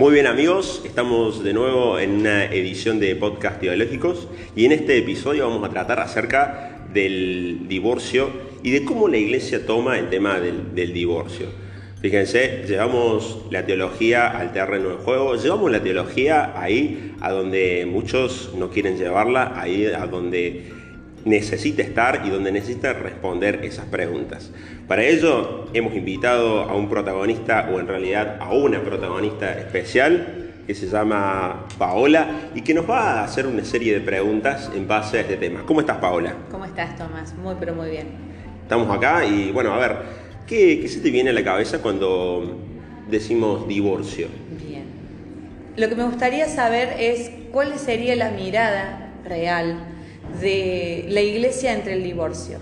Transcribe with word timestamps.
Muy 0.00 0.14
bien 0.14 0.26
amigos, 0.26 0.80
estamos 0.86 1.44
de 1.44 1.52
nuevo 1.52 1.98
en 1.98 2.20
una 2.20 2.46
edición 2.46 2.98
de 3.00 3.14
podcast 3.16 3.60
teológicos 3.60 4.28
y 4.56 4.64
en 4.64 4.72
este 4.72 4.96
episodio 4.96 5.46
vamos 5.46 5.68
a 5.68 5.70
tratar 5.70 6.00
acerca 6.00 6.86
del 6.90 7.68
divorcio 7.68 8.30
y 8.62 8.70
de 8.70 8.82
cómo 8.86 9.08
la 9.08 9.18
iglesia 9.18 9.66
toma 9.66 9.98
el 9.98 10.08
tema 10.08 10.40
del, 10.40 10.94
divorcio. 10.94 11.48
Fíjense, 12.00 12.64
llevamos 12.66 13.44
la 13.50 13.66
teología 13.66 14.28
al 14.28 14.54
terreno 14.54 14.88
de 14.88 14.94
juego, 14.94 15.36
llevamos 15.36 15.70
la 15.70 15.82
teología 15.82 16.58
ahí 16.58 17.14
a 17.20 17.30
donde 17.30 17.86
muchos 17.86 18.52
no 18.56 18.70
quieren 18.70 18.96
llevarla, 18.96 19.52
ahí 19.54 19.84
a 19.84 20.06
donde 20.06 20.79
necesita 21.24 21.82
estar 21.82 22.22
y 22.24 22.30
donde 22.30 22.52
necesita 22.52 22.92
responder 22.92 23.64
esas 23.64 23.86
preguntas. 23.86 24.50
Para 24.88 25.04
ello 25.04 25.66
hemos 25.72 25.94
invitado 25.94 26.62
a 26.62 26.74
un 26.74 26.88
protagonista 26.88 27.68
o 27.72 27.78
en 27.78 27.86
realidad 27.86 28.38
a 28.40 28.52
una 28.52 28.82
protagonista 28.82 29.58
especial 29.58 30.52
que 30.66 30.74
se 30.74 30.86
llama 30.86 31.66
Paola 31.78 32.50
y 32.54 32.62
que 32.62 32.74
nos 32.74 32.88
va 32.88 33.20
a 33.20 33.24
hacer 33.24 33.46
una 33.46 33.64
serie 33.64 33.92
de 33.92 34.00
preguntas 34.00 34.70
en 34.74 34.86
base 34.86 35.18
a 35.18 35.20
este 35.22 35.36
tema. 35.36 35.64
¿Cómo 35.66 35.80
estás 35.80 35.98
Paola? 35.98 36.34
¿Cómo 36.50 36.64
estás 36.64 36.96
Tomás? 36.96 37.34
Muy 37.34 37.56
pero 37.58 37.74
muy 37.74 37.90
bien. 37.90 38.08
Estamos 38.62 38.88
acá 38.96 39.24
y 39.24 39.50
bueno, 39.50 39.74
a 39.74 39.78
ver, 39.78 39.96
¿qué, 40.46 40.80
qué 40.80 40.88
se 40.88 41.00
te 41.00 41.10
viene 41.10 41.30
a 41.30 41.32
la 41.32 41.44
cabeza 41.44 41.82
cuando 41.82 42.56
decimos 43.10 43.66
divorcio? 43.66 44.28
Bien. 44.64 44.84
Lo 45.76 45.88
que 45.88 45.96
me 45.96 46.04
gustaría 46.04 46.48
saber 46.48 46.94
es 46.98 47.30
cuál 47.52 47.78
sería 47.78 48.14
la 48.14 48.30
mirada 48.30 49.12
real 49.24 49.89
de 50.40 51.06
la 51.08 51.20
iglesia 51.20 51.72
entre 51.72 51.94
el 51.94 52.02
divorcio. 52.02 52.58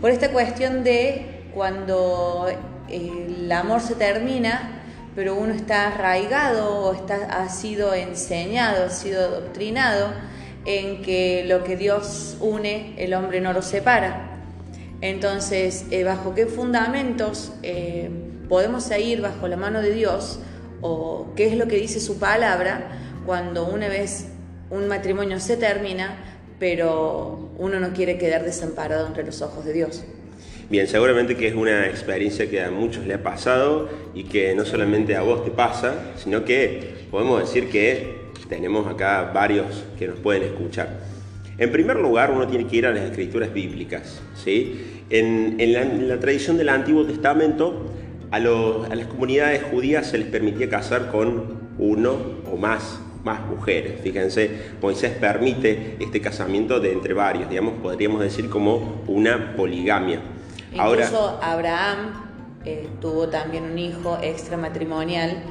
Por 0.00 0.10
esta 0.10 0.30
cuestión 0.30 0.84
de 0.84 1.44
cuando 1.54 2.46
el 2.88 3.50
amor 3.52 3.80
se 3.80 3.94
termina, 3.94 4.82
pero 5.14 5.34
uno 5.34 5.52
está 5.52 5.88
arraigado 5.88 6.86
o 6.86 6.94
está, 6.94 7.42
ha 7.42 7.48
sido 7.48 7.94
enseñado, 7.94 8.86
ha 8.86 8.90
sido 8.90 9.20
adoctrinado 9.22 10.12
en 10.64 11.02
que 11.02 11.44
lo 11.46 11.64
que 11.64 11.76
Dios 11.76 12.36
une, 12.40 12.94
el 12.96 13.14
hombre 13.14 13.40
no 13.40 13.52
lo 13.52 13.62
separa. 13.62 14.30
Entonces, 15.00 15.86
eh, 15.90 16.04
¿bajo 16.04 16.34
qué 16.34 16.46
fundamentos 16.46 17.52
eh, 17.62 18.10
podemos 18.48 18.90
ir 18.98 19.22
bajo 19.22 19.48
la 19.48 19.56
mano 19.56 19.80
de 19.80 19.92
Dios 19.92 20.40
o 20.82 21.32
qué 21.36 21.46
es 21.46 21.56
lo 21.56 21.68
que 21.68 21.76
dice 21.76 22.00
su 22.00 22.18
palabra 22.18 22.88
cuando 23.24 23.66
una 23.66 23.88
vez 23.88 24.28
un 24.70 24.88
matrimonio 24.88 25.40
se 25.40 25.56
termina, 25.56 26.39
pero 26.60 27.50
uno 27.58 27.80
no 27.80 27.92
quiere 27.92 28.18
quedar 28.18 28.44
desamparado 28.44 29.06
entre 29.06 29.24
los 29.24 29.40
ojos 29.42 29.64
de 29.64 29.72
Dios. 29.72 30.04
Bien, 30.68 30.86
seguramente 30.86 31.36
que 31.36 31.48
es 31.48 31.54
una 31.54 31.88
experiencia 31.88 32.48
que 32.48 32.62
a 32.62 32.70
muchos 32.70 33.04
le 33.06 33.14
ha 33.14 33.22
pasado 33.22 33.88
y 34.14 34.24
que 34.24 34.54
no 34.54 34.64
solamente 34.64 35.16
a 35.16 35.22
vos 35.22 35.44
te 35.44 35.50
pasa, 35.50 36.12
sino 36.16 36.44
que 36.44 37.06
podemos 37.10 37.40
decir 37.40 37.68
que 37.70 38.20
tenemos 38.48 38.86
acá 38.86 39.32
varios 39.34 39.84
que 39.98 40.06
nos 40.06 40.20
pueden 40.20 40.44
escuchar. 40.44 41.00
En 41.58 41.72
primer 41.72 41.96
lugar, 41.96 42.30
uno 42.30 42.46
tiene 42.46 42.66
que 42.66 42.76
ir 42.76 42.86
a 42.86 42.92
las 42.92 43.04
escrituras 43.04 43.52
bíblicas. 43.52 44.20
¿sí? 44.36 45.02
En, 45.10 45.56
la, 46.08 46.20
tradición 46.20 46.56
del 46.56 46.68
Antiguo 46.68 47.04
Testamento, 47.04 47.86
a, 48.30 48.36
a 48.36 48.94
las 48.94 49.06
comunidades 49.08 49.62
judías 49.64 50.06
se 50.06 50.18
les 50.18 50.28
permitía 50.28 50.68
casar 50.68 51.10
con 51.10 51.58
uno 51.78 52.16
o 52.50 52.56
más 52.56 53.00
más 53.24 53.40
mujeres. 53.46 54.00
Fíjense, 54.02 54.50
Moisés 54.80 55.12
permite 55.12 55.96
este 56.00 56.20
casamiento 56.20 56.80
de 56.80 56.92
entre 56.92 57.14
varios, 57.14 57.48
digamos, 57.48 57.74
podríamos 57.82 58.20
decir 58.20 58.48
como 58.48 59.02
una 59.06 59.54
poligamia. 59.56 60.20
Incluso 60.72 61.38
Abraham 61.42 62.30
eh, 62.64 62.88
tuvo 63.00 63.28
también 63.28 63.64
un 63.64 63.78
hijo 63.78 64.18
extramatrimonial 64.22 65.42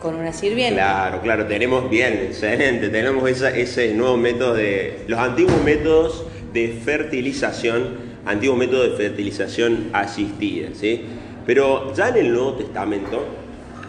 con 0.00 0.16
una 0.16 0.32
sirvienta. 0.32 0.80
Claro, 0.80 1.20
claro, 1.20 1.46
tenemos 1.46 1.88
bien, 1.88 2.14
excelente, 2.14 2.88
tenemos 2.88 3.28
ese 3.28 3.94
nuevo 3.94 4.16
método 4.16 4.54
de, 4.54 5.04
los 5.06 5.18
antiguos 5.18 5.62
métodos 5.62 6.24
de 6.52 6.80
fertilización, 6.84 7.98
antiguo 8.24 8.56
método 8.56 8.82
de 8.88 8.96
fertilización 8.96 9.90
asistida, 9.92 10.70
¿sí? 10.74 11.04
Pero 11.46 11.94
ya 11.94 12.08
en 12.08 12.16
el 12.16 12.32
Nuevo 12.32 12.54
Testamento, 12.54 13.24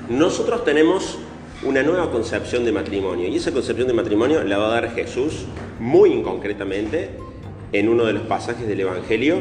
nosotros 0.10 0.66
tenemos 0.66 1.20
una 1.64 1.84
nueva 1.84 2.12
concepción 2.12 2.66
de 2.66 2.72
matrimonio. 2.72 3.28
Y 3.28 3.36
esa 3.36 3.52
concepción 3.52 3.88
de 3.88 3.94
matrimonio 3.94 4.44
la 4.44 4.58
va 4.58 4.68
a 4.68 4.82
dar 4.82 4.96
Jesús 4.96 5.46
muy 5.80 6.22
concretamente 6.22 7.10
en 7.72 7.90
uno 7.90 8.06
de 8.06 8.14
los 8.14 8.24
pasajes 8.24 8.68
del 8.68 8.80
Evangelio, 8.82 9.38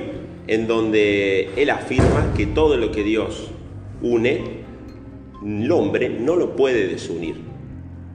en 0.46 0.66
donde 0.66 1.50
Él 1.56 1.70
afirma 1.70 2.32
que 2.36 2.46
todo 2.46 2.76
lo 2.76 2.90
que 2.92 3.02
Dios 3.02 3.50
une, 4.02 4.60
el 5.44 5.72
hombre 5.72 6.08
no 6.08 6.36
lo 6.36 6.56
puede 6.56 6.88
desunir. 6.88 7.36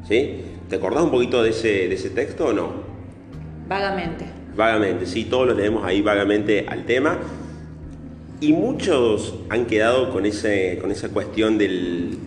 ¿Sí? 0.07 0.41
¿Te 0.69 0.75
acordás 0.75 1.03
un 1.03 1.11
poquito 1.11 1.41
de 1.41 1.49
ese, 1.49 1.87
de 1.87 1.95
ese 1.95 2.09
texto 2.11 2.47
o 2.47 2.53
no? 2.53 2.73
Vagamente. 3.67 4.25
Vagamente, 4.55 5.05
sí, 5.05 5.25
todos 5.25 5.47
lo 5.47 5.53
leemos 5.53 5.83
ahí 5.83 6.01
vagamente 6.01 6.66
al 6.67 6.85
tema. 6.85 7.19
Y 8.39 8.53
muchos 8.53 9.35
han 9.49 9.66
quedado 9.66 10.11
con, 10.11 10.25
ese, 10.25 10.77
con 10.79 10.91
esa 10.91 11.09
cuestión 11.09 11.57
del, 11.57 12.17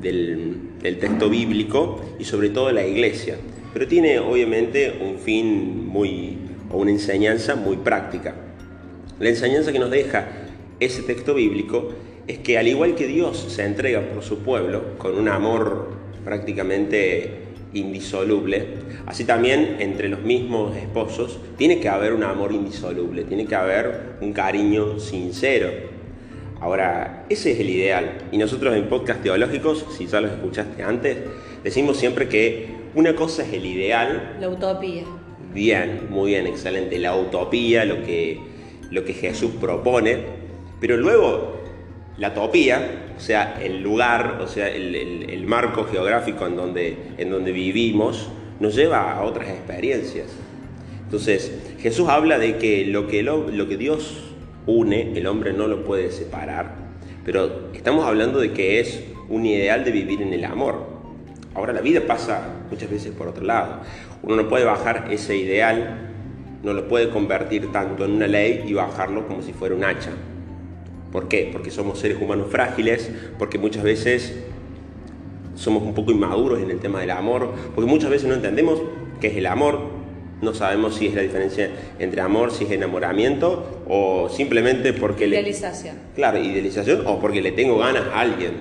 del, 0.00 0.65
del, 0.86 0.98
texto 0.98 1.28
bíblico 1.28 2.00
y 2.18 2.24
sobre 2.24 2.50
todo 2.50 2.72
la 2.72 2.86
iglesia. 2.86 3.36
Pero 3.72 3.86
tiene 3.86 4.18
obviamente 4.18 4.98
un 5.00 5.18
fin 5.18 5.86
muy, 5.86 6.38
o 6.70 6.78
una 6.78 6.90
enseñanza 6.90 7.56
muy 7.56 7.76
práctica. 7.76 8.34
La 9.18 9.28
enseñanza 9.28 9.72
que 9.72 9.78
nos 9.78 9.90
deja 9.90 10.28
ese 10.80 11.02
texto 11.02 11.34
bíblico 11.34 11.90
es 12.26 12.38
que 12.38 12.58
al 12.58 12.68
igual 12.68 12.94
que 12.94 13.06
Dios 13.06 13.46
se 13.48 13.64
entrega 13.64 14.00
por 14.00 14.22
su 14.22 14.38
pueblo 14.38 14.98
con 14.98 15.16
un 15.16 15.28
amor 15.28 15.90
prácticamente 16.24 17.44
indisoluble, 17.72 18.66
así 19.06 19.24
también 19.24 19.76
entre 19.80 20.08
los 20.08 20.22
mismos 20.22 20.76
esposos 20.76 21.38
tiene 21.56 21.78
que 21.78 21.88
haber 21.88 22.12
un 22.12 22.24
amor 22.24 22.52
indisoluble, 22.52 23.24
tiene 23.24 23.46
que 23.46 23.54
haber 23.54 24.16
un 24.20 24.32
cariño 24.32 24.98
sincero, 24.98 25.68
Ahora, 26.60 27.26
ese 27.28 27.52
es 27.52 27.60
el 27.60 27.70
ideal. 27.70 28.18
Y 28.32 28.38
nosotros 28.38 28.74
en 28.74 28.88
podcast 28.88 29.22
teológicos, 29.22 29.84
si 29.96 30.06
ya 30.06 30.20
los 30.20 30.32
escuchaste 30.32 30.82
antes, 30.82 31.18
decimos 31.62 31.96
siempre 31.96 32.28
que 32.28 32.68
una 32.94 33.14
cosa 33.14 33.42
es 33.42 33.52
el 33.52 33.66
ideal. 33.66 34.36
La 34.40 34.48
utopía. 34.48 35.04
Bien, 35.52 36.06
muy 36.10 36.30
bien, 36.30 36.46
excelente. 36.46 36.98
La 36.98 37.14
utopía, 37.14 37.84
lo 37.84 38.02
que, 38.02 38.40
lo 38.90 39.04
que 39.04 39.12
Jesús 39.12 39.52
propone. 39.60 40.18
Pero 40.80 40.96
luego, 40.96 41.60
la 42.18 42.28
utopía, 42.28 43.12
o 43.16 43.20
sea, 43.20 43.60
el 43.62 43.82
lugar, 43.82 44.38
o 44.40 44.46
sea, 44.46 44.68
el, 44.68 44.94
el, 44.94 45.30
el 45.30 45.46
marco 45.46 45.84
geográfico 45.84 46.46
en 46.46 46.56
donde, 46.56 46.96
en 47.18 47.30
donde 47.30 47.52
vivimos, 47.52 48.30
nos 48.60 48.74
lleva 48.74 49.12
a 49.12 49.22
otras 49.22 49.48
experiencias. 49.48 50.28
Entonces, 51.04 51.52
Jesús 51.78 52.08
habla 52.08 52.38
de 52.38 52.56
que 52.56 52.86
lo 52.86 53.06
que, 53.06 53.22
lo, 53.22 53.48
lo 53.50 53.68
que 53.68 53.76
Dios 53.76 54.25
une, 54.66 55.16
el 55.16 55.26
hombre 55.26 55.52
no 55.52 55.66
lo 55.66 55.84
puede 55.84 56.10
separar, 56.10 56.74
pero 57.24 57.70
estamos 57.72 58.04
hablando 58.06 58.40
de 58.40 58.52
que 58.52 58.80
es 58.80 59.02
un 59.28 59.46
ideal 59.46 59.84
de 59.84 59.90
vivir 59.90 60.22
en 60.22 60.32
el 60.32 60.44
amor. 60.44 60.96
Ahora 61.54 61.72
la 61.72 61.80
vida 61.80 62.02
pasa 62.06 62.42
muchas 62.70 62.90
veces 62.90 63.12
por 63.12 63.28
otro 63.28 63.44
lado. 63.44 63.80
Uno 64.22 64.36
no 64.36 64.48
puede 64.48 64.64
bajar 64.64 65.08
ese 65.10 65.36
ideal, 65.36 66.10
no 66.62 66.72
lo 66.72 66.88
puede 66.88 67.08
convertir 67.08 67.72
tanto 67.72 68.04
en 68.04 68.12
una 68.12 68.26
ley 68.26 68.64
y 68.66 68.74
bajarlo 68.74 69.26
como 69.26 69.42
si 69.42 69.52
fuera 69.52 69.74
un 69.74 69.84
hacha. 69.84 70.10
¿Por 71.12 71.28
qué? 71.28 71.48
Porque 71.52 71.70
somos 71.70 71.98
seres 71.98 72.20
humanos 72.20 72.48
frágiles, 72.50 73.10
porque 73.38 73.58
muchas 73.58 73.84
veces 73.84 74.36
somos 75.54 75.82
un 75.82 75.94
poco 75.94 76.12
inmaduros 76.12 76.60
en 76.60 76.70
el 76.70 76.78
tema 76.78 77.00
del 77.00 77.10
amor, 77.10 77.52
porque 77.74 77.90
muchas 77.90 78.10
veces 78.10 78.28
no 78.28 78.34
entendemos 78.34 78.82
qué 79.20 79.28
es 79.28 79.36
el 79.36 79.46
amor, 79.46 79.95
no 80.42 80.54
sabemos 80.54 80.96
si 80.96 81.06
es 81.06 81.14
la 81.14 81.22
diferencia 81.22 81.70
entre 81.98 82.20
amor, 82.20 82.52
si 82.52 82.64
es 82.64 82.70
enamoramiento 82.70 83.82
o 83.88 84.28
simplemente 84.28 84.92
porque 84.92 85.26
idealización. 85.26 85.96
le... 85.96 86.14
Claro, 86.14 86.38
idealización 86.38 87.06
o 87.06 87.18
porque 87.18 87.40
le 87.40 87.52
tengo 87.52 87.78
ganas 87.78 88.04
a 88.12 88.20
alguien. 88.20 88.52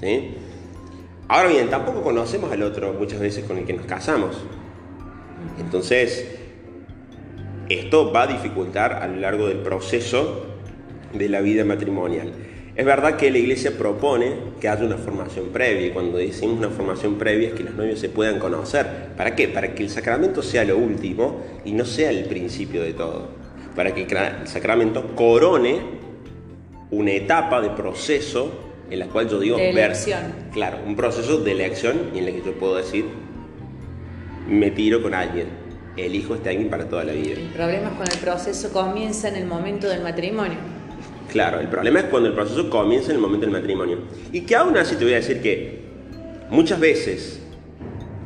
¿sí? 0.00 0.34
Ahora 1.28 1.48
bien, 1.48 1.68
tampoco 1.68 2.02
conocemos 2.02 2.52
al 2.52 2.62
otro 2.62 2.92
muchas 2.92 3.18
veces 3.18 3.44
con 3.44 3.58
el 3.58 3.64
que 3.64 3.72
nos 3.72 3.86
casamos. 3.86 4.36
Entonces, 5.58 6.26
esto 7.68 8.12
va 8.12 8.22
a 8.22 8.26
dificultar 8.28 8.94
a 8.94 9.08
lo 9.08 9.16
largo 9.16 9.48
del 9.48 9.58
proceso 9.58 10.46
de 11.12 11.28
la 11.28 11.40
vida 11.40 11.64
matrimonial. 11.64 12.32
Es 12.76 12.84
verdad 12.84 13.16
que 13.16 13.30
la 13.30 13.38
iglesia 13.38 13.70
propone 13.78 14.34
que 14.60 14.68
haya 14.68 14.84
una 14.84 14.98
formación 14.98 15.46
previa 15.48 15.86
y 15.86 15.90
cuando 15.92 16.18
decimos 16.18 16.58
una 16.58 16.68
formación 16.68 17.14
previa 17.14 17.48
es 17.48 17.54
que 17.54 17.64
los 17.64 17.74
novios 17.74 17.98
se 17.98 18.10
puedan 18.10 18.38
conocer. 18.38 18.86
¿Para 19.16 19.34
qué? 19.34 19.48
Para 19.48 19.74
que 19.74 19.82
el 19.82 19.88
sacramento 19.88 20.42
sea 20.42 20.62
lo 20.62 20.76
último 20.76 21.40
y 21.64 21.72
no 21.72 21.86
sea 21.86 22.10
el 22.10 22.26
principio 22.26 22.82
de 22.82 22.92
todo. 22.92 23.28
Para 23.74 23.94
que 23.94 24.02
el 24.02 24.46
sacramento 24.46 25.14
corone 25.14 25.80
una 26.90 27.12
etapa 27.12 27.62
de 27.62 27.70
proceso 27.70 28.52
en 28.90 28.98
la 28.98 29.06
cual 29.06 29.26
yo 29.30 29.40
digo... 29.40 29.56
De 29.56 29.70
elección. 29.70 30.20
Ver, 30.22 30.50
claro, 30.52 30.78
un 30.86 30.96
proceso 30.96 31.38
de 31.38 31.52
elección 31.52 32.10
y 32.14 32.18
en 32.18 32.28
el 32.28 32.34
que 32.34 32.42
yo 32.42 32.52
puedo 32.52 32.76
decir, 32.76 33.06
me 34.50 34.70
tiro 34.70 35.02
con 35.02 35.14
alguien, 35.14 35.46
elijo 35.96 36.34
este 36.34 36.50
alguien 36.50 36.68
para 36.68 36.86
toda 36.86 37.04
la 37.04 37.12
vida. 37.12 37.32
El 37.32 37.48
problema 37.48 37.88
es 37.88 37.94
cuando 37.94 38.14
el 38.14 38.20
proceso 38.20 38.70
comienza 38.70 39.28
en 39.28 39.36
el 39.36 39.46
momento 39.46 39.88
del 39.88 40.02
matrimonio. 40.02 40.75
Claro, 41.36 41.60
el 41.60 41.68
problema 41.68 42.00
es 42.00 42.06
cuando 42.06 42.30
el 42.30 42.34
proceso 42.34 42.70
comienza 42.70 43.10
en 43.10 43.16
el 43.16 43.20
momento 43.20 43.44
del 43.44 43.52
matrimonio. 43.52 43.98
Y 44.32 44.40
que 44.40 44.56
aún 44.56 44.74
así 44.78 44.96
te 44.96 45.04
voy 45.04 45.12
a 45.12 45.16
decir 45.16 45.42
que 45.42 45.80
muchas 46.48 46.80
veces 46.80 47.42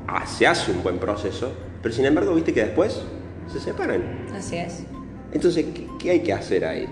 ah, 0.07 0.25
se 0.29 0.47
hace 0.47 0.71
un 0.71 0.81
buen 0.85 0.99
proceso, 0.99 1.53
pero 1.83 1.93
sin 1.93 2.05
embargo, 2.05 2.33
viste 2.37 2.55
que 2.55 2.61
después 2.61 3.03
se 3.53 3.59
separan. 3.59 4.29
Así 4.33 4.59
es. 4.59 4.85
Entonces, 5.33 5.67
¿qué, 5.75 5.89
qué 5.99 6.11
hay 6.13 6.21
que 6.21 6.33
hacer 6.33 6.65
ahí? 6.65 6.87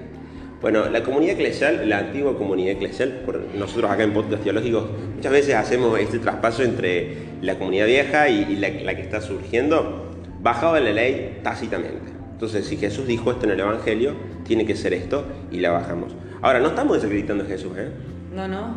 Bueno, 0.60 0.88
la 0.90 1.04
comunidad 1.04 1.34
eclesial, 1.34 1.88
la 1.88 1.98
antigua 1.98 2.36
comunidad 2.36 2.72
eclesial, 2.72 3.22
por 3.24 3.38
nosotros 3.54 3.88
acá 3.88 4.02
en 4.02 4.12
Podcast 4.12 4.42
Teológicos, 4.42 4.86
muchas 5.14 5.30
veces 5.30 5.54
hacemos 5.54 5.96
este 6.00 6.18
traspaso 6.18 6.64
entre 6.64 7.16
la 7.42 7.56
comunidad 7.58 7.86
vieja 7.86 8.28
y, 8.28 8.42
y 8.42 8.56
la, 8.56 8.70
la 8.70 8.96
que 8.96 9.02
está 9.02 9.20
surgiendo, 9.20 10.10
bajado 10.40 10.74
de 10.74 10.80
la 10.80 10.90
ley 10.90 11.38
tácitamente. 11.44 12.10
Entonces, 12.32 12.66
si 12.66 12.76
Jesús 12.76 13.06
dijo 13.06 13.30
esto 13.30 13.46
en 13.46 13.52
el 13.52 13.60
Evangelio, 13.60 14.14
tiene 14.48 14.66
que 14.66 14.74
ser 14.74 14.94
esto 14.94 15.24
y 15.52 15.60
la 15.60 15.70
bajamos. 15.70 16.12
Ahora, 16.40 16.58
no 16.58 16.68
estamos 16.68 16.96
desacreditando 16.96 17.44
a 17.44 17.46
Jesús, 17.46 17.72
¿eh? 17.76 17.90
No, 18.34 18.48
no. 18.48 18.76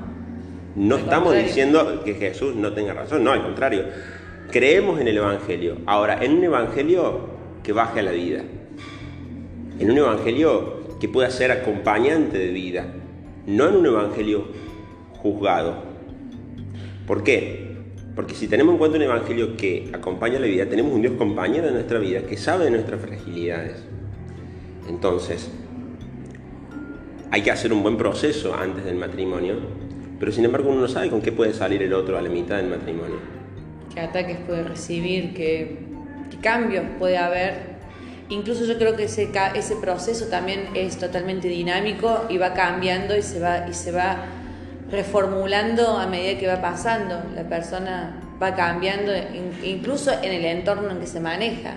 No 0.75 0.95
Al 0.95 1.01
estamos 1.01 1.27
contrario. 1.29 1.47
diciendo 1.47 2.01
que 2.03 2.13
Jesús 2.13 2.55
no 2.55 2.73
tenga 2.73 2.93
razón, 2.93 3.23
no, 3.23 3.31
al 3.31 3.41
contrario. 3.41 3.85
Creemos 4.51 4.99
en 4.99 5.07
el 5.07 5.17
Evangelio. 5.17 5.77
Ahora, 5.85 6.23
en 6.23 6.33
un 6.33 6.43
Evangelio 6.43 7.29
que 7.63 7.71
baje 7.73 8.01
a 8.01 8.03
la 8.03 8.11
vida. 8.11 8.43
En 9.79 9.89
un 9.89 9.97
Evangelio 9.97 10.97
que 10.99 11.07
pueda 11.07 11.29
ser 11.29 11.51
acompañante 11.51 12.37
de 12.37 12.49
vida. 12.51 12.85
No 13.47 13.69
en 13.69 13.77
un 13.77 13.85
Evangelio 13.85 14.45
juzgado. 15.17 15.75
¿Por 17.07 17.23
qué? 17.23 17.71
Porque 18.15 18.35
si 18.35 18.47
tenemos 18.47 18.73
en 18.73 18.77
cuenta 18.77 18.97
un 18.97 19.03
Evangelio 19.03 19.55
que 19.55 19.89
acompaña 19.93 20.37
la 20.39 20.47
vida, 20.47 20.65
tenemos 20.65 20.93
un 20.93 21.01
Dios 21.01 21.13
compañero 21.17 21.67
de 21.67 21.73
nuestra 21.73 21.99
vida 21.99 22.23
que 22.23 22.35
sabe 22.37 22.65
de 22.65 22.71
nuestras 22.71 22.99
fragilidades. 23.01 23.83
Entonces, 24.89 25.49
hay 27.31 27.41
que 27.41 27.51
hacer 27.51 27.71
un 27.73 27.81
buen 27.81 27.97
proceso 27.97 28.53
antes 28.53 28.83
del 28.85 28.95
matrimonio, 28.95 29.55
pero 30.19 30.31
sin 30.31 30.45
embargo 30.45 30.69
uno 30.69 30.81
no 30.81 30.87
sabe 30.87 31.09
con 31.09 31.21
qué 31.21 31.31
puede 31.31 31.53
salir 31.53 31.81
el 31.81 31.93
otro 31.93 32.17
a 32.17 32.21
la 32.21 32.29
mitad 32.29 32.57
del 32.57 32.67
matrimonio. 32.67 33.17
qué 33.93 34.01
ataques 34.01 34.37
puede 34.47 34.63
recibir, 34.63 35.33
qué, 35.33 35.77
qué 36.29 36.37
cambios 36.37 36.85
puede 36.99 37.17
haber. 37.17 37.71
Incluso 38.29 38.63
yo 38.65 38.77
creo 38.77 38.95
que 38.95 39.03
ese, 39.05 39.29
ese 39.55 39.75
proceso 39.75 40.27
también 40.27 40.67
es 40.73 40.97
totalmente 40.97 41.49
dinámico 41.49 42.25
y 42.29 42.37
va 42.37 42.53
cambiando 42.53 43.17
y 43.17 43.21
se 43.21 43.39
va, 43.39 43.67
y 43.69 43.73
se 43.73 43.91
va 43.91 44.25
reformulando 44.89 45.97
a 45.97 46.07
medida 46.07 46.37
que 46.39 46.47
va 46.47 46.61
pasando. 46.61 47.21
La 47.35 47.43
persona 47.43 48.15
va 48.41 48.55
cambiando, 48.55 49.13
in- 49.15 49.53
incluso 49.63 50.11
en 50.21 50.31
el 50.31 50.45
entorno 50.45 50.91
en 50.91 50.99
que 50.99 51.07
se 51.07 51.19
maneja. 51.19 51.73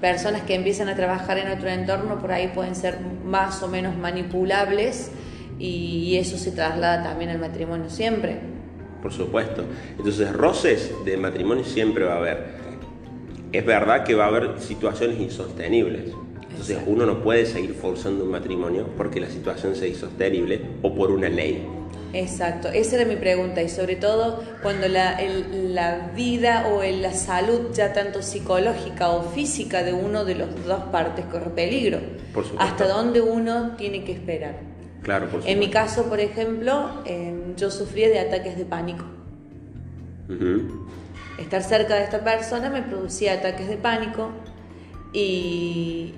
Personas 0.00 0.42
que 0.42 0.54
empiezan 0.54 0.88
a 0.88 0.96
trabajar 0.96 1.38
en 1.38 1.50
otro 1.50 1.68
entorno 1.68 2.18
por 2.18 2.32
ahí 2.32 2.48
pueden 2.54 2.74
ser 2.74 2.98
más 3.24 3.62
o 3.62 3.68
menos 3.68 3.96
manipulables 3.96 5.10
y, 5.58 6.16
eso 6.16 6.38
se 6.38 6.52
traslada 6.52 7.02
también 7.02 7.30
al 7.30 7.38
matrimonio 7.38 7.90
siempre. 7.90 8.40
Por 9.02 9.12
supuesto. 9.12 9.64
Entonces, 9.96 10.32
roces 10.32 10.92
de 11.04 11.16
matrimonio 11.16 11.64
siempre 11.64 12.04
va 12.04 12.14
a 12.14 12.16
haber. 12.16 12.46
Es 13.52 13.64
verdad 13.64 14.04
que 14.04 14.14
va 14.14 14.24
a 14.24 14.28
haber 14.28 14.58
situaciones 14.58 15.20
insostenibles. 15.20 16.12
Entonces, 16.50 16.70
Exacto. 16.70 16.90
uno 16.90 17.06
no 17.06 17.22
puede 17.22 17.46
seguir 17.46 17.74
forzando 17.74 18.24
un 18.24 18.30
matrimonio 18.30 18.86
porque 18.96 19.20
la 19.20 19.28
situación 19.28 19.76
sea 19.76 19.88
insostenible 19.88 20.62
o 20.82 20.94
por 20.94 21.10
una 21.10 21.28
ley. 21.28 21.66
Exacto, 22.12 22.68
esa 22.68 22.96
era 22.96 23.04
mi 23.04 23.16
pregunta 23.16 23.62
y 23.62 23.68
sobre 23.68 23.94
todo 23.96 24.42
cuando 24.62 24.88
la, 24.88 25.12
el- 25.20 25.74
la 25.74 26.10
vida 26.14 26.66
o 26.72 26.82
el- 26.82 27.02
la 27.02 27.12
salud 27.14 27.72
ya 27.72 27.92
tanto 27.92 28.20
psicológica 28.22 29.10
o 29.10 29.22
física 29.22 29.82
de 29.84 29.92
uno 29.92 30.24
de 30.24 30.34
los 30.34 30.48
dos 30.66 30.82
partes 30.90 31.24
corre 31.26 31.50
peligro. 31.50 31.98
Por 32.34 32.44
supuesto. 32.44 32.58
Hasta 32.72 32.88
dónde 32.88 33.20
uno 33.20 33.76
tiene 33.76 34.02
que 34.04 34.12
esperar. 34.12 34.56
Claro, 35.02 35.26
por 35.26 35.40
supuesto. 35.40 35.50
En 35.52 35.58
mi 35.60 35.70
caso, 35.70 36.04
por 36.08 36.18
ejemplo, 36.20 37.02
eh, 37.06 37.54
yo 37.56 37.70
sufría 37.70 38.08
de 38.08 38.18
ataques 38.18 38.56
de 38.58 38.64
pánico. 38.64 39.04
Estar 41.38 41.62
cerca 41.62 41.94
de 41.96 42.04
esta 42.04 42.20
persona 42.22 42.70
me 42.70 42.82
producía 42.82 43.34
ataques 43.34 43.68
de 43.68 43.76
pánico 43.76 44.30
y 45.12 46.14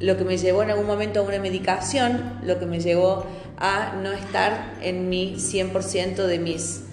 lo 0.00 0.16
que 0.16 0.24
me 0.24 0.38
llevó 0.38 0.62
en 0.62 0.70
algún 0.70 0.86
momento 0.86 1.20
a 1.20 1.22
una 1.22 1.38
medicación, 1.38 2.38
lo 2.42 2.58
que 2.58 2.66
me 2.66 2.80
llevó 2.80 3.26
a 3.60 3.92
no 4.02 4.12
estar 4.12 4.74
en 4.80 5.08
mi 5.08 5.36
100% 5.36 6.26
de 6.26 6.38
mis, 6.38 6.84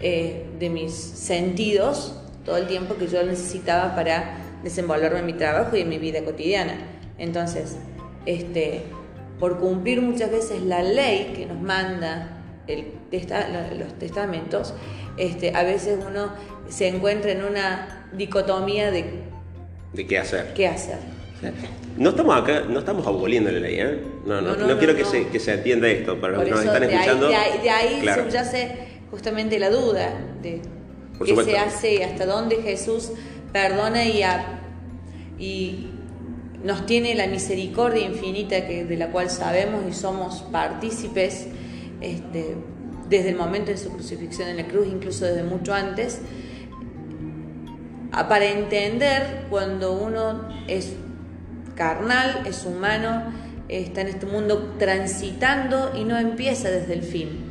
eh, 0.00 0.46
de 0.58 0.70
mis 0.70 0.92
sentidos 0.94 2.14
todo 2.44 2.56
el 2.56 2.66
tiempo 2.66 2.96
que 2.96 3.06
yo 3.08 3.22
necesitaba 3.24 3.94
para 3.94 4.38
desenvolverme 4.62 5.18
en 5.18 5.26
mi 5.26 5.34
trabajo 5.34 5.76
y 5.76 5.82
en 5.82 5.88
mi 5.90 5.98
vida 5.98 6.24
cotidiana. 6.24 6.78
Entonces, 7.18 7.76
este, 8.24 8.84
por 9.38 9.58
cumplir 9.58 10.00
muchas 10.00 10.30
veces 10.30 10.62
la 10.62 10.82
ley 10.82 11.34
que 11.36 11.44
nos 11.44 11.60
manda 11.60 12.42
el 12.66 12.86
los 13.78 13.98
testamentos, 13.98 14.74
este, 15.16 15.54
a 15.54 15.62
veces 15.62 15.98
uno 16.06 16.32
se 16.68 16.88
encuentra 16.88 17.32
en 17.32 17.44
una 17.44 18.08
dicotomía 18.12 18.90
de 18.90 19.24
¿De 19.92 20.06
qué 20.06 20.18
hacer? 20.18 20.52
qué 20.54 20.68
hacer. 20.68 20.98
No 21.98 22.10
estamos 22.10 22.36
acá, 22.36 22.62
no 22.68 22.78
estamos 22.78 23.06
aboliendo 23.06 23.50
la 23.50 23.60
ley, 23.60 23.76
¿eh? 23.80 24.00
No, 24.24 24.40
no, 24.40 24.54
No, 24.56 24.66
no, 24.68 24.78
quiero. 24.78 24.94
Que, 24.94 25.04
se, 25.04 25.26
que 25.28 25.40
se 25.40 25.52
entienda 25.54 25.88
esto. 25.88 26.20
Para 26.20 26.34
los 26.34 26.44
que 26.44 26.50
nos 26.50 26.64
están 26.64 26.80
de 26.80 26.86
ahí, 26.86 26.94
escuchando. 26.94 27.28
de 27.28 27.34
ahí, 27.34 27.58
de 27.62 27.70
ahí 27.70 27.98
claro. 28.02 28.24
subyace 28.24 28.78
justamente 29.10 29.58
la 29.58 29.70
duda 29.70 30.12
de 30.42 30.60
Por 31.16 31.26
qué 31.26 31.30
supuesto. 31.32 31.52
se 31.52 31.58
hace 31.58 31.94
y 31.96 32.02
hasta 32.02 32.24
dónde 32.26 32.56
Jesús 32.62 33.10
perdona 33.52 34.04
y, 34.04 34.22
a- 34.22 34.60
y 35.38 35.88
nos 36.62 36.86
tiene 36.86 37.14
la 37.14 37.26
misericordia 37.26 38.04
infinita 38.04 38.66
que, 38.66 38.84
de 38.84 38.96
la 38.96 39.10
cual 39.10 39.30
sabemos 39.30 39.82
y 39.88 39.92
somos 39.92 40.42
partícipes 40.52 41.46
este, 42.00 42.54
desde 43.08 43.30
el 43.30 43.36
momento 43.36 43.70
de 43.70 43.76
su 43.78 43.90
crucifixión 43.90 44.48
en 44.48 44.56
la 44.58 44.66
cruz, 44.68 44.86
incluso 44.86 45.24
desde 45.24 45.42
mucho 45.42 45.72
antes, 45.74 46.20
para 48.10 48.44
entender 48.46 49.46
cuando 49.50 49.92
uno 49.92 50.48
es 50.66 50.92
carnal, 51.78 52.42
es 52.44 52.66
humano, 52.66 53.32
está 53.68 54.00
en 54.00 54.08
este 54.08 54.26
mundo 54.26 54.74
transitando 54.78 55.92
y 55.96 56.04
no 56.04 56.18
empieza 56.18 56.70
desde 56.70 56.92
el 56.92 57.02
fin. 57.02 57.46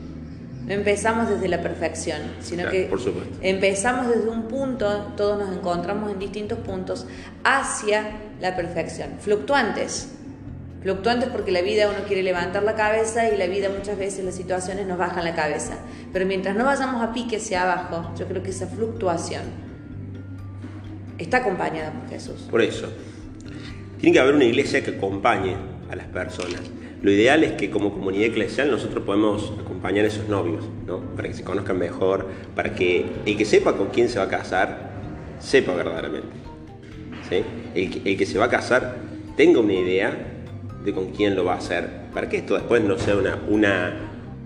No 0.68 0.74
empezamos 0.74 1.30
desde 1.30 1.48
la 1.48 1.62
perfección, 1.62 2.20
sino 2.42 2.64
Claro, 2.64 2.72
que 2.72 2.86
por 2.88 3.00
empezamos 3.42 4.10
desde 4.10 4.28
un 4.28 4.50
punto, 4.50 5.14
todos 5.16 5.40
nos 5.40 5.56
encontramos 5.56 6.12
en 6.12 6.20
distintos 6.20 6.60
puntos, 6.60 7.08
hacia 7.46 8.12
la 8.42 8.58
perfección, 8.58 9.12
fluctuantes. 9.20 10.10
Fluctuantes 10.82 11.30
porque 11.30 11.52
la 11.52 11.62
vida 11.62 11.90
uno 11.90 12.06
quiere 12.06 12.22
levantar 12.22 12.64
la 12.64 12.76
cabeza 12.76 13.30
y 13.30 13.38
la 13.38 13.48
vida 13.48 13.70
muchas 13.70 13.98
veces 13.98 14.26
las 14.26 14.36
situaciones 14.36 14.86
nos 14.86 14.98
bajan 14.98 15.24
la 15.24 15.34
cabeza. 15.34 15.76
Pero 16.12 16.26
mientras 16.26 16.56
no 16.56 16.66
vayamos 16.66 17.02
a 17.02 17.14
pique 17.14 17.38
hacia 17.38 17.64
abajo, 17.64 18.12
yo 18.18 18.28
creo 18.28 18.44
que 18.44 18.50
esa 18.50 18.68
fluctuación 18.68 19.44
está 21.18 21.38
acompañada 21.38 21.92
por 21.94 22.10
Jesús. 22.10 22.48
Por 22.52 22.62
eso. 22.62 22.90
Tiene 24.00 24.14
que 24.14 24.20
haber 24.20 24.36
una 24.36 24.46
iglesia 24.46 24.84
que 24.84 24.92
acompañe 24.92 25.56
a 25.90 25.96
las 25.96 26.08
personas. 26.08 26.62
Lo 27.02 27.12
ideal 27.12 27.44
es 27.44 27.54
que 27.54 27.70
como 27.70 27.94
comunidad 27.94 28.26
eclesial 28.26 28.72
nosotros 28.72 29.04
podemos 29.04 29.54
acompañar 29.60 30.06
a 30.06 30.08
esos 30.08 30.28
novios, 30.28 30.64
¿no? 30.86 31.00
Para 31.16 31.28
que 31.28 31.36
se 31.36 31.44
conozcan 31.44 31.78
mejor, 31.78 32.28
para 32.56 32.74
que 32.74 33.06
el 33.26 33.38
que 33.38 33.46
sepa 33.46 33.78
con 33.78 33.88
quién 33.88 34.10
se 34.10 34.18
va 34.18 34.26
a 34.26 34.30
casar, 34.30 34.92
sepa 35.40 35.74
verdaderamente. 35.74 36.28
¿sí? 37.30 37.44
El, 37.76 38.18
que, 38.18 38.26
se 38.26 38.40
va 38.40 38.46
a 38.46 38.50
casar 38.50 38.98
tenga 39.36 39.60
una 39.60 39.74
idea 39.74 40.16
de 40.84 40.94
con 40.94 41.12
quién 41.12 41.36
lo 41.36 41.46
va 41.46 41.54
a 41.54 41.58
hacer, 41.58 41.88
para 42.14 42.30
que 42.30 42.38
esto 42.38 42.56
después 42.56 42.84
no 42.84 42.98
sea 42.98 43.16
una, 43.16 43.40
una 43.48 43.94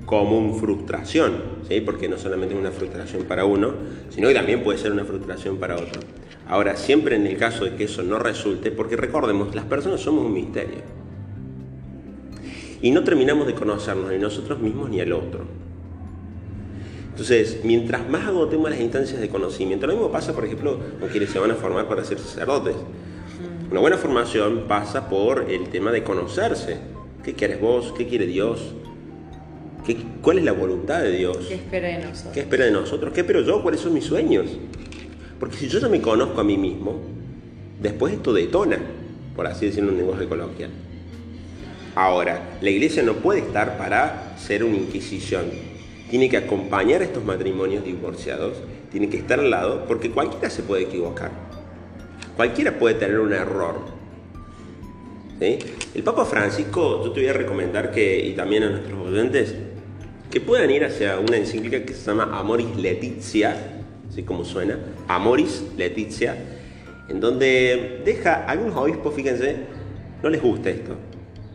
común 0.06 0.60
frustración, 0.60 1.42
¿sí? 1.68 1.82
porque 1.82 2.10
no 2.10 2.18
solamente 2.18 2.54
es 2.54 2.60
una 2.60 2.72
frustración 2.72 3.24
para 3.24 3.46
uno, 3.46 3.74
sino 4.10 4.28
que 4.28 4.34
también 4.34 4.64
puede 4.64 4.78
ser 4.78 4.92
una 4.92 5.06
frustración 5.06 5.58
para 5.58 5.76
otro. 5.76 6.02
Ahora, 6.48 6.76
siempre 6.76 7.16
en 7.16 7.28
el 7.28 7.38
caso 7.38 7.66
de 7.66 7.76
que 7.76 7.86
eso 7.86 8.04
no 8.04 8.20
resulte, 8.20 8.72
porque 8.72 8.96
recordemos, 8.98 9.56
las 9.56 9.66
personas 9.66 10.02
somos 10.02 10.26
un 10.26 10.34
misterio. 10.34 10.80
Y 12.82 12.92
no 12.92 13.04
terminamos 13.04 13.48
de 13.48 13.54
conocernos 13.54 14.12
ni 14.12 14.18
nosotros 14.18 14.60
mismos 14.60 14.90
ni 14.90 15.00
al 15.00 15.14
otro. 15.14 15.46
Entonces, 17.12 17.60
mientras 17.64 18.08
más 18.10 18.26
agotemos 18.28 18.70
las 18.70 18.80
instancias 18.80 19.22
de 19.22 19.30
conocimiento, 19.30 19.86
lo 19.86 19.94
mismo 19.94 20.12
pasa, 20.12 20.34
por 20.34 20.46
ejemplo, 20.46 20.80
con 21.00 21.10
quienes 21.10 21.30
se 21.30 21.40
van 21.40 21.52
a 21.52 21.56
formar 21.56 21.88
para 21.88 22.04
ser 22.04 22.18
sacerdotes. 22.20 22.76
Una 23.70 23.80
buena 23.80 23.98
formación 23.98 24.66
pasa 24.68 25.08
por 25.10 25.50
el 25.50 25.70
tema 25.70 25.92
de 25.92 26.04
conocerse. 26.04 26.78
¿Qué 27.24 27.34
quieres 27.34 27.62
vos? 27.62 27.94
¿Qué 27.96 28.08
quiere 28.08 28.26
Dios? 28.26 28.74
¿Qué- 29.86 29.98
¿Cuál 30.22 30.40
es 30.40 30.44
la 30.46 30.52
voluntad 30.52 31.02
de 31.02 31.12
Dios? 31.12 31.38
¿Qué 31.48 31.56
espera 31.56 31.88
de 31.90 32.00
nosotros? 32.00 32.34
¿Qué 32.34 32.40
espera 32.42 32.66
de 32.66 32.72
nosotros? 32.72 33.14
¿Qué 33.14 33.22
espero 33.22 33.42
yo? 33.42 33.62
¿Cuáles 33.62 33.80
son 33.82 33.94
mis 33.94 34.04
sueños? 34.06 34.46
Porque 35.42 35.58
si 35.58 35.68
yo 35.68 35.80
ya 35.80 35.90
me 35.90 36.00
conozco 36.00 36.40
a 36.40 36.44
mí 36.44 36.56
mismo, 36.56 37.02
después 37.82 38.14
esto 38.14 38.32
detona, 38.32 38.78
por 39.36 39.48
así 39.48 39.66
decirlo 39.66 39.90
en 39.90 39.96
un 39.96 40.02
lenguaje 40.02 40.28
coloquial. 40.28 40.70
Ahora, 41.96 42.60
la 42.62 42.70
iglesia 42.70 43.02
no 43.02 43.16
puede 43.16 43.40
estar 43.40 43.76
para 43.76 44.38
ser 44.38 44.64
una 44.64 44.78
inquisición. 44.78 45.46
Tiene 46.12 46.30
que 46.30 46.38
acompañar 46.38 47.02
a 47.02 47.06
estos 47.06 47.26
matrimonios 47.26 47.84
divorciados, 47.84 48.58
tiene 48.92 49.10
que 49.10 49.18
estar 49.18 49.40
al 49.40 49.50
lado, 49.50 49.86
porque 49.88 50.12
cualquiera 50.12 50.52
se 50.52 50.62
puede 50.62 50.84
equivocar. 50.84 51.32
Cualquiera 52.36 52.78
puede 52.78 52.94
tener 52.94 53.20
un 53.20 53.34
error. 53.34 53.80
El 55.40 56.04
Papa 56.04 56.24
Francisco, 56.26 57.04
yo 57.04 57.12
te 57.14 57.22
voy 57.22 57.30
a 57.30 57.34
recomendar 57.34 57.90
que, 57.90 58.28
y 58.28 58.34
también 58.34 58.62
a 58.62 58.70
nuestros 58.70 59.08
oyentes, 59.08 59.56
que 60.30 60.40
puedan 60.40 60.70
ir 60.70 60.86
hacia 60.86 61.18
una 61.18 61.38
encíclica 61.38 61.84
que 61.84 61.96
se 61.96 62.06
llama 62.06 62.30
Amoris 62.32 62.76
Letizia, 62.76 63.81
así 64.12 64.24
como 64.24 64.44
suena, 64.44 64.78
Amoris 65.08 65.64
Letizia, 65.78 66.36
en 67.08 67.22
donde 67.22 68.02
deja 68.04 68.44
a 68.44 68.52
algunos 68.52 68.76
obispos, 68.76 69.16
fíjense, 69.16 69.56
no 70.22 70.30
les 70.30 70.42
gusta 70.42 70.70
esto. 70.70 70.96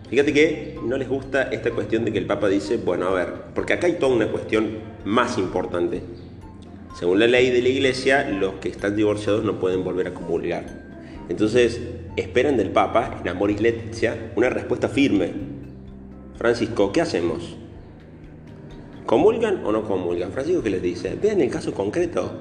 Fíjate 0.09 0.33
que 0.33 0.79
no 0.83 0.97
les 0.97 1.07
gusta 1.09 1.43
esta 1.51 1.71
cuestión 1.73 2.07
de 2.07 2.13
que 2.13 2.19
el 2.19 2.27
Papa 2.27 2.49
dice, 2.49 2.79
bueno, 2.79 3.09
a 3.09 3.13
ver, 3.13 3.29
porque 3.55 3.75
acá 3.75 3.89
hay 3.89 3.95
toda 3.95 4.15
una 4.15 4.29
cuestión 4.29 4.79
más 5.05 5.37
importante. 5.37 6.01
Según 6.99 7.19
la 7.19 7.27
ley 7.27 7.51
de 7.51 7.61
la 7.61 7.69
Iglesia, 7.69 8.27
los 8.31 8.55
que 8.55 8.71
están 8.71 8.97
divorciados 8.97 9.45
no 9.45 9.61
pueden 9.61 9.85
volver 9.85 10.07
a 10.07 10.15
comulgar. 10.15 10.65
Entonces, 11.29 11.83
esperan 12.17 12.57
del 12.57 12.71
Papa, 12.71 13.19
en 13.21 13.29
Amoris 13.29 13.61
Letizia, 13.61 14.33
una 14.35 14.49
respuesta 14.49 14.89
firme. 14.89 15.33
Francisco, 16.39 16.91
¿qué 16.91 17.03
hacemos? 17.03 17.57
¿Comulgan 19.07 19.65
o 19.65 19.71
no 19.71 19.85
comulgan? 19.85 20.33
Francisco, 20.33 20.63
¿qué 20.63 20.71
les 20.71 20.83
dice? 20.83 21.17
Vean 21.21 21.41
el 21.41 21.51
caso 21.51 21.73
concreto. 21.73 22.33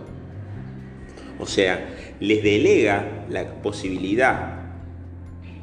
O 1.39 1.45
sea, 1.45 1.93
les 2.19 2.43
delega 2.43 3.25
la 3.29 3.45
posibilidad 3.62 4.63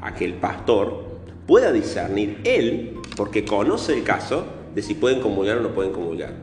a 0.00 0.14
que 0.14 0.24
el 0.24 0.34
pastor 0.34 1.04
pueda 1.46 1.72
discernir 1.72 2.40
él, 2.44 2.98
porque 3.16 3.44
conoce 3.44 3.94
el 3.94 4.04
caso, 4.04 4.46
de 4.74 4.82
si 4.82 4.94
pueden 4.94 5.20
comulgar 5.20 5.58
o 5.58 5.60
no 5.60 5.70
pueden 5.70 5.92
comulgar. 5.92 6.34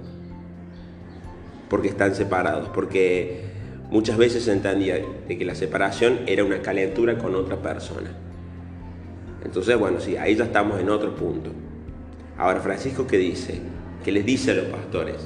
Porque 1.69 1.87
están 1.87 2.13
separados, 2.13 2.69
porque 2.69 3.45
muchas 3.89 4.17
veces 4.17 4.43
se 4.43 4.51
entendía 4.51 4.99
de 5.27 5.37
que 5.37 5.45
la 5.45 5.55
separación 5.55 6.19
era 6.27 6.43
una 6.43 6.61
calentura 6.61 7.17
con 7.17 7.33
otra 7.35 7.61
persona. 7.61 8.11
Entonces, 9.45 9.77
bueno, 9.79 10.01
sí, 10.01 10.17
ahí 10.17 10.35
ya 10.35 10.43
estamos 10.43 10.79
en 10.81 10.89
otro 10.89 11.15
punto. 11.15 11.51
Ahora, 12.37 12.59
Francisco, 12.59 13.07
¿qué 13.07 13.17
dice? 13.17 13.61
¿Qué 14.03 14.11
les 14.11 14.25
dice 14.25 14.51
a 14.51 14.55
los 14.55 14.65
pastores? 14.65 15.17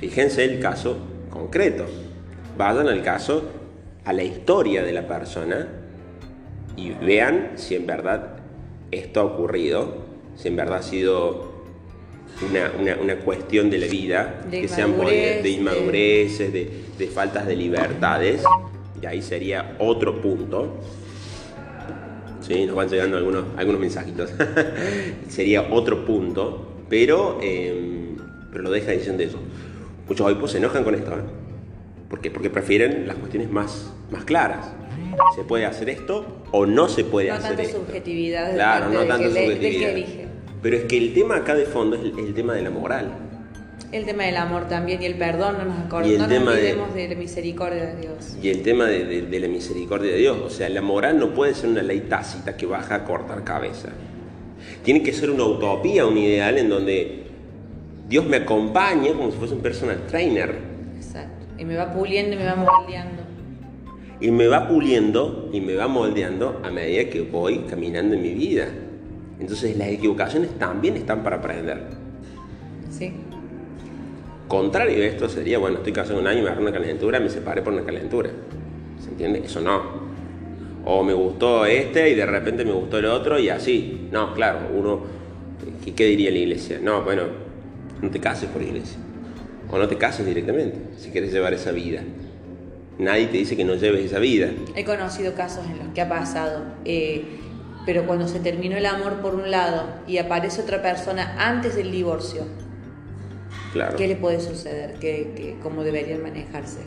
Fíjense 0.00 0.44
el 0.44 0.60
caso 0.60 0.98
concreto. 1.30 1.86
Vayan 2.56 2.88
al 2.88 3.02
caso, 3.02 3.44
a 4.04 4.12
la 4.12 4.24
historia 4.24 4.82
de 4.82 4.92
la 4.92 5.06
persona 5.06 5.68
y 6.76 6.90
vean 6.90 7.52
si 7.56 7.74
en 7.74 7.86
verdad 7.86 8.36
esto 8.90 9.20
ha 9.20 9.24
ocurrido, 9.24 9.96
si 10.36 10.48
en 10.48 10.56
verdad 10.56 10.78
ha 10.78 10.82
sido 10.82 11.58
una, 13.00 13.16
cuestión 13.16 13.70
de 13.70 13.78
la 13.78 13.86
vida, 13.86 14.40
de 14.50 14.62
que 14.62 14.68
sean 14.68 14.96
de 14.98 15.50
inmadureces, 15.50 16.52
de, 16.52 16.70
de 16.96 17.06
faltas 17.08 17.46
de 17.46 17.56
libertades, 17.56 18.42
y 19.00 19.06
ahí 19.06 19.22
sería 19.22 19.76
otro 19.78 20.20
punto. 20.20 20.76
Sí, 22.40 22.64
nos 22.64 22.76
van 22.76 22.88
llegando 22.88 23.16
algunos, 23.16 23.44
algunos 23.56 23.80
mensajitos. 23.80 24.30
sería 25.28 25.68
otro 25.70 26.04
punto, 26.04 26.66
pero, 26.88 27.38
em, 27.42 27.97
pero 28.58 28.70
lo 28.70 28.74
deja 28.74 28.90
diciendo 28.90 29.22
eso. 29.22 29.38
Muchos 30.08 30.26
obispos 30.26 30.50
se 30.50 30.58
enojan 30.58 30.82
con 30.82 30.92
esto, 30.92 31.12
¿eh? 31.12 31.22
¿Por 32.10 32.20
qué? 32.20 32.28
Porque 32.28 32.50
prefieren 32.50 33.06
las 33.06 33.14
cuestiones 33.14 33.48
más, 33.52 33.92
más 34.10 34.24
claras. 34.24 34.72
¿Se 35.36 35.44
puede 35.44 35.64
hacer 35.64 35.88
esto 35.88 36.42
o 36.50 36.66
no 36.66 36.88
se 36.88 37.04
puede 37.04 37.30
hacer 37.30 37.60
esto? 37.60 37.78
subjetividad. 37.78 38.52
Claro, 38.54 38.88
no 38.88 39.04
tanto 39.04 39.28
subjetividad. 39.28 39.94
Pero 40.60 40.76
es 40.76 40.84
que 40.86 40.98
el 40.98 41.14
tema 41.14 41.36
acá 41.36 41.54
de 41.54 41.66
fondo 41.66 41.94
es 41.94 42.02
el, 42.02 42.34
tema 42.34 42.54
de 42.54 42.62
la 42.62 42.70
moral. 42.70 43.12
El 43.92 44.04
tema 44.04 44.24
del 44.24 44.36
amor 44.36 44.66
también 44.66 45.00
y 45.02 45.06
el 45.06 45.14
perdón, 45.14 45.58
no 45.58 45.64
nos 45.64 45.78
acordemos, 45.78 46.28
no 46.28 46.40
nos 46.40 46.54
olvidemos 46.54 46.94
de, 46.94 47.08
la 47.10 47.14
misericordia 47.14 47.86
de 47.86 48.00
Dios. 48.00 48.36
Y 48.42 48.48
el 48.48 48.64
tema 48.64 48.86
de, 48.86 49.22
de, 49.22 49.40
la 49.40 49.46
misericordia 49.46 50.10
de 50.10 50.18
Dios, 50.18 50.36
o 50.44 50.50
sea, 50.50 50.68
la 50.68 50.82
moral 50.82 51.20
no 51.20 51.32
puede 51.32 51.54
ser 51.54 51.70
una 51.70 51.82
ley 51.82 52.00
tácita 52.00 52.56
que 52.56 52.66
baja 52.66 52.96
a 52.96 53.04
cortar 53.04 53.44
cabeza. 53.44 53.90
Tiene 54.82 55.04
que 55.04 55.12
ser 55.12 55.30
una 55.30 55.44
utopía, 55.44 56.06
un 56.06 56.18
ideal 56.18 56.58
en 56.58 56.68
donde 56.68 57.27
Dios 58.08 58.24
me 58.26 58.38
acompañe 58.38 59.12
como 59.12 59.30
si 59.30 59.38
fuese 59.38 59.54
un 59.54 59.60
personal 59.60 60.06
trainer. 60.06 60.56
Exacto. 60.96 61.46
Y 61.58 61.64
me 61.64 61.76
va 61.76 61.92
puliendo 61.92 62.34
y 62.34 62.38
me 62.38 62.46
va 62.46 62.56
moldeando 62.56 63.28
y 64.20 64.30
me 64.30 64.48
va 64.48 64.68
puliendo 64.68 65.48
y 65.52 65.60
me 65.60 65.74
va 65.74 65.86
moldeando 65.86 66.60
a 66.64 66.70
medida 66.70 67.08
que 67.08 67.20
voy 67.20 67.58
caminando 67.60 68.14
en 68.14 68.22
mi 68.22 68.34
vida. 68.34 68.68
Entonces 69.38 69.76
las 69.76 69.88
equivocaciones 69.88 70.50
también 70.58 70.96
están 70.96 71.22
para 71.22 71.36
aprender. 71.36 71.82
Sí. 72.90 73.12
Contrario 74.48 75.02
a 75.04 75.06
esto 75.06 75.28
sería, 75.28 75.58
bueno, 75.58 75.78
estoy 75.78 75.92
casado 75.92 76.18
un 76.18 76.26
año, 76.26 76.42
me 76.42 76.48
agarré 76.48 76.62
una 76.62 76.72
calentura, 76.72 77.20
me 77.20 77.28
separé 77.28 77.62
por 77.62 77.72
una 77.72 77.84
calentura. 77.84 78.30
¿Se 78.98 79.10
entiende? 79.10 79.42
Eso 79.44 79.60
no. 79.60 80.08
O 80.84 81.04
me 81.04 81.12
gustó 81.12 81.66
este 81.66 82.10
y 82.10 82.14
de 82.14 82.26
repente 82.26 82.64
me 82.64 82.72
gustó 82.72 82.98
el 82.98 83.04
otro 83.04 83.38
y 83.38 83.50
así. 83.50 84.08
No, 84.10 84.34
claro, 84.34 84.60
uno, 84.74 85.02
¿qué, 85.94 86.06
diría 86.06 86.30
la 86.30 86.38
iglesia? 86.38 86.80
No, 86.82 87.02
bueno, 87.02 87.24
no 88.02 88.10
te 88.10 88.20
cases 88.20 88.48
por 88.50 88.62
iglesia. 88.62 88.98
O 89.70 89.78
no 89.78 89.86
te 89.86 89.98
cases 89.98 90.24
directamente, 90.24 90.78
si 90.98 91.10
quieres 91.10 91.32
llevar 91.32 91.52
esa 91.52 91.72
vida 91.72 92.02
nadie 92.98 93.26
te 93.28 93.38
dice 93.38 93.56
que 93.56 93.64
no 93.64 93.74
lleves 93.74 94.06
esa 94.06 94.18
vida. 94.18 94.50
He 94.74 94.84
conocido 94.84 95.34
casos 95.34 95.64
en 95.66 95.78
los 95.78 95.88
que 95.94 96.00
ha 96.00 96.08
pasado, 96.08 96.62
eh, 96.84 97.24
pero 97.86 98.06
cuando 98.06 98.28
se 98.28 98.40
terminó 98.40 98.76
el 98.76 98.86
amor 98.86 99.20
por 99.20 99.34
un 99.34 99.50
lado 99.50 99.84
y 100.06 100.18
aparece 100.18 100.60
otra 100.60 100.82
persona 100.82 101.36
antes 101.38 101.76
del 101.76 101.90
divorcio, 101.90 102.42
claro. 103.72 103.96
¿qué 103.96 104.08
le 104.08 104.16
puede 104.16 104.40
suceder? 104.40 104.94
¿Qué, 105.00 105.56
cómo 105.62 105.84
deberían 105.84 106.22
manejarse? 106.22 106.80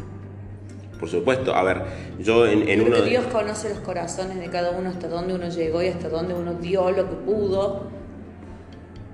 Por 0.99 1.09
supuesto, 1.09 1.55
a 1.55 1.63
ver, 1.63 1.81
yo 2.19 2.45
en, 2.45 2.69
en 2.69 2.81
uno... 2.81 3.01
Dios 3.01 3.25
conoce 3.31 3.69
los 3.69 3.79
corazones 3.79 4.39
de 4.39 4.49
cada 4.51 4.69
uno, 4.71 4.89
hasta 4.89 5.07
dónde 5.07 5.33
uno 5.33 5.49
llegó 5.49 5.81
y 5.81 5.87
hasta 5.87 6.09
dónde 6.09 6.35
uno 6.35 6.53
dio 6.55 6.91
lo 6.91 7.09
que 7.09 7.15
pudo 7.15 7.87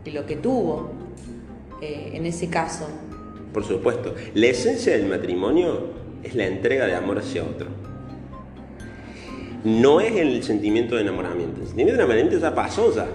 y 0.03 0.11
lo 0.11 0.25
que 0.25 0.35
tuvo 0.35 0.91
eh, 1.81 2.12
en 2.13 2.25
ese 2.25 2.50
caso. 2.50 2.88
Por 3.53 3.63
supuesto, 3.63 4.15
la 4.34 4.48
esencia 4.48 4.93
del 4.93 5.07
matrimonio 5.07 5.88
es 6.24 6.36
la 6.36 6.46
entrega 6.46 6.86
de 6.86 6.96
amor 6.96 7.19
hacia 7.19 7.43
otro. 7.43 7.67
No 9.63 10.00
es 10.00 10.15
el 10.15 10.43
sentimiento 10.43 10.96
de 10.96 11.01
enamoramiento. 11.01 11.62
El 11.62 11.67
sentimiento 11.67 11.98
de 11.98 12.03
enamoramiento 12.03 12.38
ya 12.39 12.53
pasó 12.53 12.93
ya. 12.93 13.07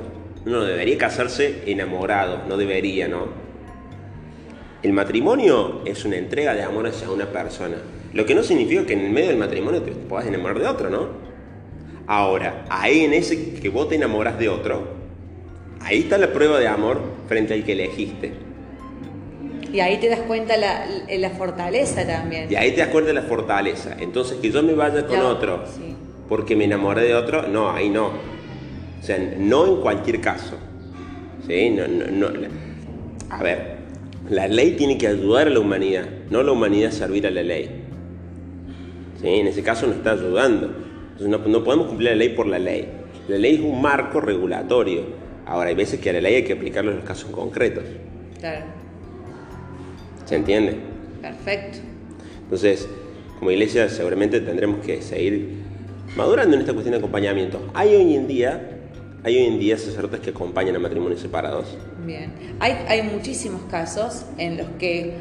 Uno 0.44 0.64
debería 0.64 0.98
casarse 0.98 1.62
enamorado, 1.66 2.40
no 2.48 2.56
debería, 2.56 3.06
¿no? 3.06 3.28
El 4.82 4.92
matrimonio 4.92 5.82
es 5.84 6.04
una 6.04 6.16
entrega 6.16 6.54
de 6.54 6.62
amor 6.62 6.88
hacia 6.88 7.08
una 7.08 7.26
persona. 7.26 7.76
Lo 8.12 8.26
que 8.26 8.34
no 8.34 8.42
significa 8.42 8.84
que 8.84 8.94
en 8.94 9.00
el 9.00 9.10
medio 9.12 9.28
del 9.28 9.38
matrimonio 9.38 9.82
te 9.82 9.92
puedas 9.92 10.26
enamorar 10.26 10.58
de 10.58 10.66
otro, 10.66 10.90
¿no? 10.90 11.08
Ahora, 12.08 12.64
ahí 12.68 13.04
en 13.04 13.14
ese 13.14 13.54
que 13.54 13.68
vos 13.68 13.88
te 13.88 13.94
enamoras 13.94 14.38
de 14.38 14.48
otro, 14.48 14.88
ahí 15.80 16.00
está 16.00 16.18
la 16.18 16.32
prueba 16.32 16.58
de 16.58 16.66
amor 16.66 17.00
frente 17.28 17.54
al 17.54 17.62
que 17.62 17.72
elegiste. 17.72 18.32
Y 19.72 19.80
ahí 19.80 19.98
te 19.98 20.08
das 20.08 20.20
cuenta 20.20 20.56
la, 20.56 20.84
la 21.08 21.30
fortaleza 21.30 22.06
también. 22.06 22.50
Y 22.50 22.56
ahí 22.56 22.72
te 22.72 22.80
das 22.80 22.88
cuenta 22.88 23.08
de 23.08 23.14
la 23.14 23.22
fortaleza. 23.22 23.96
Entonces, 23.98 24.38
que 24.38 24.50
yo 24.50 24.62
me 24.62 24.74
vaya 24.74 25.06
con 25.06 25.20
otro 25.20 25.64
porque 26.28 26.56
me 26.56 26.64
enamoré 26.64 27.02
de 27.02 27.14
otro, 27.14 27.48
no, 27.48 27.70
ahí 27.70 27.88
no. 27.88 28.06
O 28.06 29.04
sea, 29.04 29.18
no 29.38 29.66
en 29.66 29.80
cualquier 29.80 30.20
caso. 30.20 30.56
¿Sí? 31.46 31.70
No, 31.70 31.88
no, 31.88 32.30
no. 32.30 32.48
A 33.30 33.42
ver, 33.42 33.76
la 34.30 34.46
ley 34.46 34.72
tiene 34.72 34.96
que 34.96 35.08
ayudar 35.08 35.48
a 35.48 35.50
la 35.50 35.60
humanidad, 35.60 36.06
no 36.30 36.42
la 36.42 36.52
humanidad 36.52 36.90
servir 36.90 37.26
a 37.26 37.30
la 37.30 37.42
ley. 37.42 37.82
¿Sí? 39.20 39.28
En 39.28 39.46
ese 39.46 39.62
caso 39.62 39.86
no 39.86 39.94
está 39.94 40.12
ayudando. 40.12 40.74
Entonces 41.12 41.28
no, 41.28 41.38
no 41.38 41.64
podemos 41.64 41.88
cumplir 41.88 42.10
la 42.10 42.16
ley 42.16 42.30
por 42.30 42.46
la 42.46 42.58
ley. 42.58 42.88
La 43.28 43.38
ley 43.38 43.56
es 43.56 43.60
un 43.60 43.80
marco 43.80 44.20
regulatorio. 44.20 45.02
Ahora, 45.46 45.68
hay 45.68 45.74
veces 45.74 46.00
que 46.00 46.10
a 46.10 46.12
la 46.14 46.20
ley 46.20 46.36
hay 46.36 46.44
que 46.44 46.52
aplicarlo 46.52 46.92
en 46.92 46.98
los 46.98 47.06
casos 47.06 47.30
concretos. 47.30 47.84
Claro. 48.38 48.64
¿Se 50.32 50.36
entiende? 50.36 50.78
Perfecto. 51.20 51.80
Entonces, 52.44 52.88
como 53.38 53.50
iglesia 53.50 53.90
seguramente 53.90 54.40
tendremos 54.40 54.82
que 54.82 55.02
seguir 55.02 55.58
madurando 56.16 56.54
en 56.54 56.60
esta 56.60 56.72
cuestión 56.72 56.92
de 56.92 57.00
acompañamiento. 57.00 57.60
Hay 57.74 57.94
hoy 57.94 58.16
en 58.16 58.26
día, 58.26 58.78
hay 59.24 59.36
hoy 59.36 59.44
en 59.44 59.58
día 59.58 59.76
sacerdotes 59.76 60.20
que 60.20 60.30
acompañan 60.30 60.74
a 60.74 60.78
matrimonios 60.78 61.20
separados. 61.20 61.76
Bien. 62.06 62.32
Hay, 62.60 62.78
hay 62.88 63.02
muchísimos 63.02 63.60
casos 63.70 64.24
en 64.38 64.56
los 64.56 64.68
que 64.78 65.16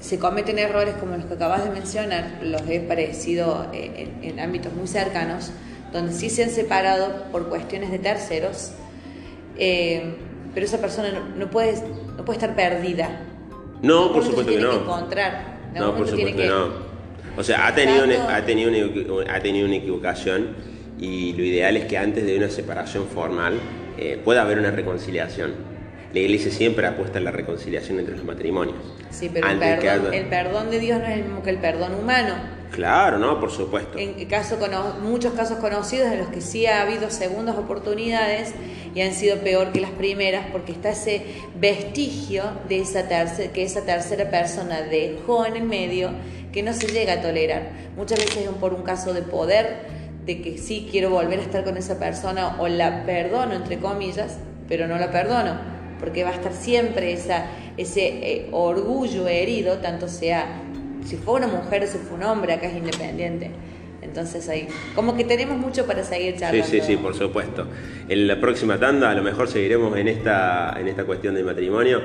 se 0.00 0.18
cometen 0.18 0.58
errores 0.58 0.94
como 0.94 1.18
los 1.18 1.26
que 1.26 1.34
acabas 1.34 1.62
de 1.62 1.68
mencionar, 1.68 2.38
los 2.42 2.62
he 2.62 2.80
parecido 2.80 3.66
eh, 3.74 4.08
en, 4.22 4.40
ámbitos 4.40 4.72
muy 4.72 4.86
cercanos, 4.86 5.50
donde 5.92 6.14
sí 6.14 6.30
se 6.30 6.44
han 6.44 6.50
separado 6.50 7.30
por 7.30 7.50
cuestiones 7.50 7.90
de 7.90 7.98
terceros, 7.98 8.72
eh, 9.58 10.14
pero 10.54 10.64
esa 10.64 10.78
persona 10.78 11.10
no, 11.36 11.50
puede, 11.50 11.74
no 12.16 12.24
puede 12.24 12.38
estar 12.38 12.56
perdida 12.56 13.34
no, 13.82 14.12
por 14.12 14.24
supuesto 14.24 14.52
que 14.52 14.58
no. 14.60 14.72
Encontrar. 14.72 15.56
No, 15.74 15.94
por 15.94 16.08
supuesto 16.08 16.36
que... 16.38 16.46
no. 16.46 16.86
O 17.36 17.42
sea, 17.42 17.66
ha 17.66 17.74
tenido, 17.74 18.04
una, 18.04 18.34
ha, 18.34 18.44
tenido 18.46 18.70
una, 18.70 19.34
ha 19.34 19.40
tenido 19.40 19.66
una 19.66 19.76
equivocación 19.76 20.48
y 20.98 21.34
lo 21.34 21.44
ideal 21.44 21.76
es 21.76 21.84
que 21.84 21.98
antes 21.98 22.24
de 22.24 22.36
una 22.38 22.48
separación 22.48 23.06
formal 23.06 23.58
eh, 23.98 24.18
pueda 24.24 24.40
haber 24.42 24.58
una 24.58 24.70
reconciliación. 24.70 25.52
la 26.14 26.20
iglesia 26.20 26.50
siempre 26.50 26.86
apuesta 26.86 27.18
en 27.18 27.24
la 27.24 27.30
reconciliación 27.32 27.98
entre 27.98 28.16
los 28.16 28.24
matrimonios. 28.24 28.76
Sí, 29.10 29.28
pero 29.32 29.46
el 29.46 29.52
Antes 29.54 29.80
que 29.80 29.86
perdón, 29.86 30.06
haya- 30.12 30.18
el 30.18 30.26
perdón 30.30 30.70
de 30.70 30.78
Dios 30.80 30.98
no 30.98 31.06
es 31.06 31.12
el 31.18 31.24
mismo 31.24 31.42
que 31.42 31.50
el 31.50 31.58
perdón 31.58 31.94
humano. 31.94 32.34
Claro, 32.76 33.18
¿no? 33.18 33.40
Por 33.40 33.50
supuesto. 33.50 33.96
En 33.96 34.16
muchos 35.02 35.32
casos 35.32 35.56
conocidos 35.60 36.12
en 36.12 36.18
los 36.18 36.28
que 36.28 36.42
sí 36.42 36.66
ha 36.66 36.82
habido 36.82 37.08
segundas 37.08 37.56
oportunidades 37.56 38.52
y 38.94 39.00
han 39.00 39.14
sido 39.14 39.38
peor 39.38 39.72
que 39.72 39.80
las 39.80 39.92
primeras 39.92 40.48
porque 40.52 40.72
está 40.72 40.90
ese 40.90 41.24
vestigio 41.58 42.44
de 42.68 42.80
esa 42.80 43.08
tercera, 43.08 43.50
que 43.50 43.62
esa 43.62 43.86
tercera 43.86 44.30
persona 44.30 44.82
dejó 44.82 45.46
en 45.46 45.56
el 45.56 45.62
medio 45.62 46.10
que 46.52 46.62
no 46.62 46.74
se 46.74 46.88
llega 46.88 47.14
a 47.14 47.22
tolerar. 47.22 47.70
Muchas 47.96 48.18
veces 48.18 48.44
es 48.44 48.48
por 48.50 48.74
un 48.74 48.82
caso 48.82 49.14
de 49.14 49.22
poder, 49.22 49.78
de 50.26 50.42
que 50.42 50.58
sí 50.58 50.86
quiero 50.90 51.08
volver 51.08 51.38
a 51.38 51.42
estar 51.44 51.64
con 51.64 51.78
esa 51.78 51.98
persona 51.98 52.60
o 52.60 52.68
la 52.68 53.06
perdono 53.06 53.54
entre 53.54 53.78
comillas, 53.78 54.36
pero 54.68 54.86
no 54.86 54.98
la 54.98 55.10
perdono 55.10 55.76
porque 55.98 56.24
va 56.24 56.30
a 56.30 56.34
estar 56.34 56.52
siempre 56.52 57.12
ese 57.12 57.46
eh, 57.78 58.48
orgullo 58.52 59.28
herido, 59.28 59.78
tanto 59.78 60.08
sea 60.08 60.62
si 61.06 61.16
fue 61.16 61.34
una 61.34 61.46
mujer 61.46 61.86
si 61.86 61.98
fue 61.98 62.16
un 62.18 62.24
hombre, 62.24 62.52
acá 62.52 62.66
es 62.66 62.76
independiente. 62.76 63.50
Entonces 64.02 64.48
ahí, 64.48 64.68
como 64.94 65.16
que 65.16 65.24
tenemos 65.24 65.56
mucho 65.58 65.86
para 65.86 66.04
seguir 66.04 66.34
Sí, 66.34 66.40
charlando. 66.40 66.66
sí, 66.68 66.80
sí, 66.80 66.96
por 66.96 67.14
supuesto. 67.14 67.66
En 68.08 68.26
la 68.28 68.40
próxima 68.40 68.78
tanda 68.78 69.10
a 69.10 69.14
lo 69.14 69.22
mejor 69.22 69.48
seguiremos 69.48 69.96
en 69.96 70.08
esta, 70.08 70.74
en 70.78 70.86
esta 70.88 71.04
cuestión 71.04 71.34
del 71.34 71.44
matrimonio. 71.44 72.00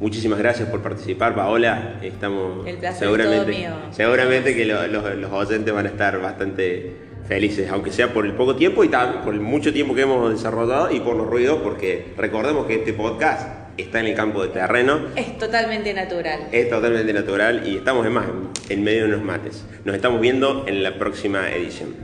Muchísimas 0.00 0.38
gracias 0.38 0.68
por 0.68 0.80
participar, 0.80 1.34
Paola. 1.34 1.98
Estamos 2.02 2.66
El 2.66 2.76
placer 2.76 2.92
es 2.92 2.98
seguramente, 2.98 3.38
todo 3.44 3.58
mío. 3.58 3.70
seguramente 3.90 4.54
que 4.54 4.64
lo- 4.64 4.86
los, 4.86 5.16
los 5.16 5.32
oyentes 5.32 5.74
van 5.74 5.86
a 5.86 5.88
estar 5.88 6.20
bastante 6.22 6.92
felices, 7.26 7.68
aunque 7.70 7.90
sea 7.90 8.12
por 8.14 8.24
el 8.24 8.32
poco 8.32 8.54
tiempo 8.56 8.84
y 8.84 8.88
también 8.88 9.22
por 9.22 9.34
el 9.34 9.40
mucho 9.40 9.72
tiempo 9.72 9.94
que 9.94 10.02
hemos 10.02 10.30
desarrollado 10.30 10.90
y 10.92 11.00
por 11.00 11.16
los 11.16 11.26
ruidos, 11.26 11.58
porque 11.62 12.14
recordemos 12.16 12.64
que 12.66 12.76
este 12.76 12.92
podcast 12.94 13.57
está 13.78 14.00
en 14.00 14.06
el 14.06 14.14
campo 14.14 14.42
de 14.42 14.48
terreno, 14.48 15.00
Es 15.16 15.38
totalmente 15.38 15.94
natural. 15.94 16.48
es 16.52 16.68
totalmente 16.68 17.12
natural 17.12 17.62
y 17.66 17.76
estamos 17.76 18.06
en 18.06 18.12
más 18.12 18.26
en 18.68 18.84
medio 18.84 19.02
de 19.06 19.08
unos 19.14 19.22
mates. 19.22 19.64
Nos 19.84 19.94
estamos 19.96 20.20
viendo 20.20 20.64
en 20.68 20.82
la 20.82 20.98
próxima 20.98 21.50
edición. 21.50 21.94